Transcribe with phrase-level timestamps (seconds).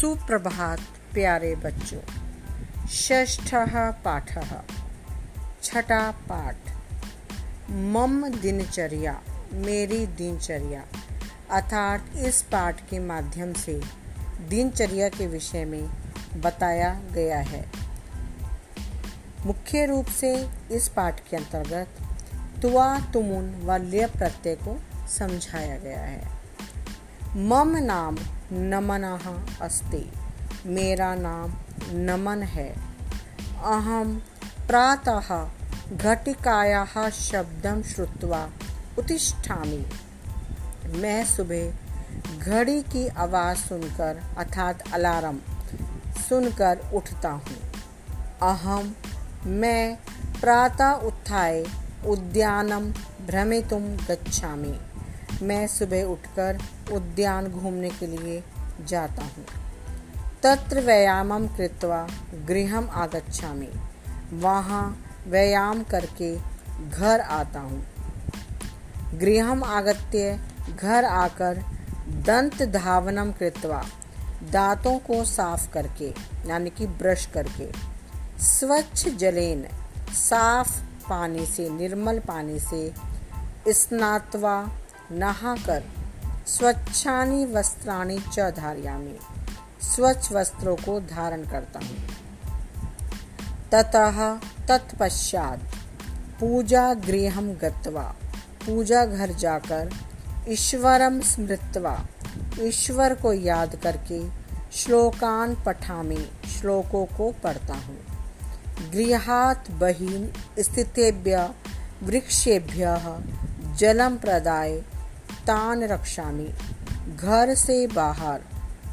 [0.00, 0.80] सुप्रभात,
[1.12, 2.00] प्यारे बच्चों।
[2.86, 4.62] षष्ठः पाठः।
[5.62, 6.56] छठा पाठ।
[7.70, 9.22] मम दिनचर्या,
[9.52, 10.84] मेरी दिनचर्या।
[11.50, 13.80] अर्थात इस पाठ के माध्यम से
[14.48, 15.90] दिनचर्या के विषय में
[16.40, 17.70] बताया गया है।
[19.46, 21.88] मुख्य रूप से इस पाठ के अंतर्गत
[22.62, 26.28] तुआ तुमुन व लय प्रत्यय को समझाया गया है।
[27.36, 28.18] मम नाम
[28.52, 30.12] नमनः अस्ति।
[30.66, 31.54] मेरा नाम
[31.92, 32.68] नमन है।
[33.64, 34.22] अहम
[34.66, 35.48] प्रातः
[35.96, 38.50] घटिकायाः शब्दं श्रुत्वा
[38.98, 39.86] उत्तिष्ठामि।
[40.86, 41.72] मैं सुबह
[42.38, 45.40] घड़ी की आवाज़ सुनकर, अर्थात अलार्म
[46.28, 47.72] सुनकर उठता हूँ।
[48.42, 48.94] अहम
[49.46, 49.96] मैं
[50.40, 51.66] प्रातः उत्थाय
[52.06, 52.92] उद्यानम
[53.26, 54.80] भ्रमितुम गच्छामि।
[55.42, 56.58] मैं सुबह उठकर
[56.92, 58.44] उद्यान घूमने के लिए
[58.84, 59.46] जाता हूँ।
[60.42, 62.08] तत्र व्यायामम कृत्वा
[62.46, 63.72] गृहम आगच्छामि।
[64.32, 66.36] वहाँ व्यायाम करके
[66.90, 67.86] घर आता हूँ।
[69.14, 70.40] गृहम आगत्य
[70.80, 71.64] घर आकर
[72.08, 73.84] दंत धावनम कृत्वा
[74.42, 76.14] दांतों को साफ़ करके,
[76.46, 77.72] यानी कि ब्रश करके,
[78.42, 79.68] स्वच्छ जलेन,
[80.12, 82.94] साफ़ पानी से, निर्मल पानी से
[83.68, 84.68] स्नात्वा
[85.12, 85.84] नहाकर
[86.46, 89.16] स्वच्छानी वस्त्राणी च धारयामी
[89.82, 91.98] स्वच्छ वस्त्रों को धारण करता हूँ।
[93.72, 94.34] ततः
[94.66, 95.60] तत्पश्चात
[96.40, 98.14] पूजा गृह गत्वा,
[98.66, 99.90] पूजा घर जाकर
[100.48, 102.06] ईश्वरम स्मृत्वा,
[102.60, 104.28] ईश्वर को याद करके
[104.72, 107.98] श्लोकान पठामी श्लोकों को पढ़ता हूँ।
[108.90, 111.50] गृहात बहिन स्थितेभ्य,
[112.02, 112.96] वृक्षेभ्य
[113.76, 114.82] जलम प्रदाय
[115.48, 116.48] तान रक्षामी।
[117.16, 118.40] घर से बाहर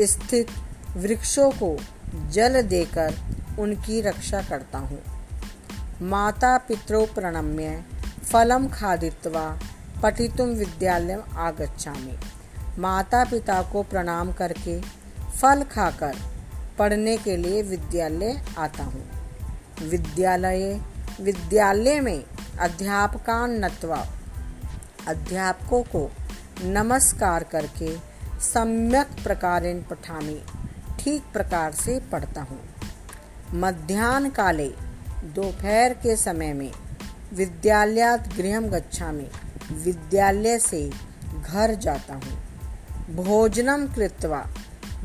[0.00, 0.46] स्थित
[0.96, 1.76] वृक्षों को
[2.30, 3.14] जल देकर
[3.58, 5.02] उनकी रक्षा करता हूँ।
[6.02, 7.84] माता पितरों प्रणम्य
[8.32, 9.58] फलम खादित्वा
[10.02, 12.18] पठितुम विद्यालय आगच्छामि।
[12.78, 14.80] माता पिता को प्रणाम करके
[15.40, 16.16] फल खाकर
[16.78, 19.04] पढ़ने के लिए विद्यालय आता हूँ।
[19.82, 20.80] विद्यालय
[21.20, 22.24] विद्यालय में
[22.60, 24.06] अध्यापकान नत्वा
[25.08, 26.10] अध्यापकों को
[26.62, 27.96] नमस्कार करके
[28.40, 30.42] सम्यक प्रकार पठामी,
[31.00, 32.60] ठीक प्रकार से पढ़ता हूँ।
[33.54, 34.68] मध्यान्ह काले,
[35.24, 36.72] दोपहर के समय में,
[37.32, 39.30] विद्यालयात गृह गच्छा में,
[39.72, 40.90] विद्यालय से
[41.44, 42.38] घर जाता हूँ।
[43.14, 44.46] भोजनम कृत्वा,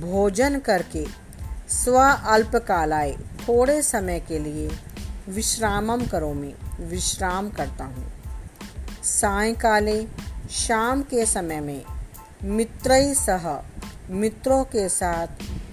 [0.00, 1.06] भोजन करके,
[1.68, 4.70] स्व अल्पकालाय, थोड़े समय के लिए
[5.28, 8.12] विश्रामम करो में विश्राम करता हूँ।
[9.04, 11.84] सायकाले शाम के समय में
[12.44, 13.44] मित्रई सह
[14.10, 15.26] मित्रों के साथ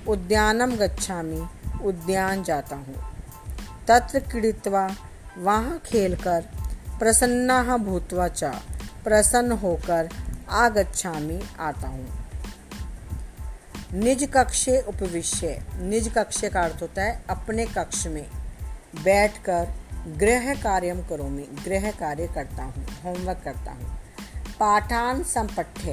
[0.07, 1.47] उद्यानम गच्छामि,
[1.83, 2.95] उद्यान जाता हूँ।
[3.87, 4.87] तत्र क्रीड़ित्वा
[5.37, 6.41] वहाँ खेलकर
[6.99, 8.43] प्रसन्ना भूतवा च
[9.03, 10.09] प्रसन्न होकर
[10.49, 12.07] आगच्छामि, आता हूँ।
[13.93, 18.25] निज कक्षे उपविश्य, निज कक्ष का अर्थ होता है अपने कक्ष में
[19.03, 19.73] बैठकर
[20.17, 24.06] गृह कार्यम करो मैं गृह कार्य करता हूँ, होमवर्क करता हूँ।
[24.59, 25.91] पाठान संपठ्य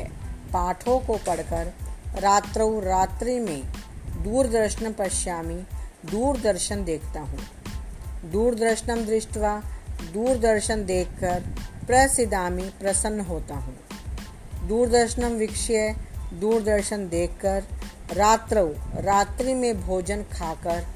[0.52, 1.72] पाठों को पढ़कर
[2.20, 3.62] रात्रौ रात्रि में
[4.24, 5.62] दूरदर्शन पश्यामी
[6.10, 7.38] दूरदर्शन देखता हूँ।
[8.32, 9.56] दूरदर्शनम दृष्टवा
[10.12, 11.40] दूरदर्शन देखकर
[11.86, 13.76] प्रसिदामी प्रसन्न होता हूँ।
[14.68, 15.94] दूरदर्शनम विक्षय
[16.40, 17.64] दूरदर्शन देखकर
[18.12, 18.66] रात्रौ
[19.02, 20.86] रात्रि में भोजन खाकर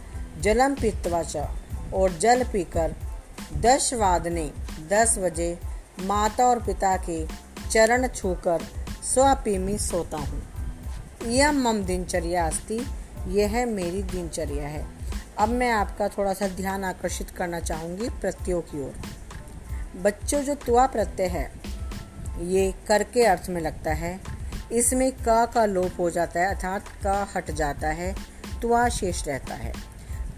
[0.41, 1.49] जलम पीतवा च
[1.95, 2.95] और जल पीकर
[3.57, 4.51] दस वादने
[4.91, 5.59] दस बजे
[6.01, 7.25] माता और पिता के
[7.71, 8.63] चरण छूकर
[9.03, 10.43] स्वपी में सोता हूँ।
[11.27, 12.87] यह मम दिनचर्या अस्ति,
[13.29, 14.87] यह मेरी दिनचर्या है।
[15.39, 18.95] अब मैं आपका थोड़ा सा ध्यान आकर्षित करना चाहूँगी प्रत्ययों की ओर।
[19.97, 21.53] बच्चों, जो तुआ प्रत्यय है,
[22.41, 24.21] ये कर के अर्थ में लगता है,
[24.73, 28.15] इसमें क का लोप हो जाता है, अर्थात क हट जाता है
[28.63, 29.73] तुआ शेष रहता है।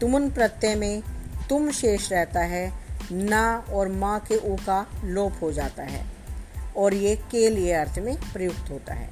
[0.01, 1.03] तुमुन प्रत्यय में
[1.49, 2.73] तुम शेष रहता है,
[3.13, 6.20] ना और माँ के ऊ का लोप हो जाता है।
[6.77, 9.11] और ये के लिए अर्थ में प्रयुक्त होता है।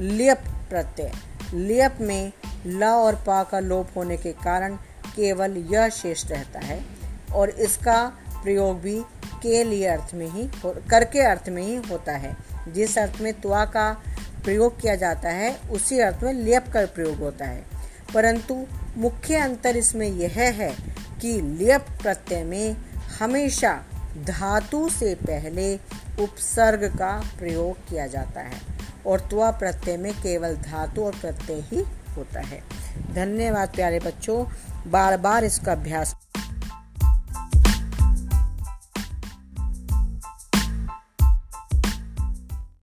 [0.00, 0.38] लियप
[0.70, 1.12] प्रत्यय।
[1.54, 2.32] लियप में
[2.66, 4.76] ल और पा का लोप होने के कारण
[5.16, 6.86] केवल यह शेष रहता है
[7.34, 8.12] और इसका
[8.42, 9.02] प्रयोग भी
[9.42, 12.36] के लिए अर्थ में ही कर के अर्थ में ही होता है।
[12.68, 14.02] जिस अर्थ में त्वा का
[14.44, 17.64] प्रयोग किया जाता है, उसी अर्थ में लियप का प्रयोग होता है।
[18.14, 20.76] परंतु मुख्य अंतर इसमें यह है
[21.20, 22.76] कि लियप प्रत्यय में
[23.18, 23.84] हमेशा
[24.24, 25.76] धातु से पहले
[26.20, 28.60] उपसर्ग का प्रयोग किया जाता है
[29.06, 31.84] और त्वा प्रत्यय में केवल धातु और प्रत्यय ही
[32.16, 32.62] होता है।
[33.14, 34.46] धन्यवाद प्यारे बच्चों।
[34.90, 36.16] बार बार इसका अभ्यास